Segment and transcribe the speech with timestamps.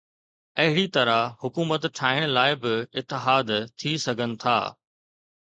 [0.61, 3.47] اهڙي طرح حڪومت ٺاهڻ لاءِ به اتحاد
[3.79, 4.57] ٿي سگهن ٿا.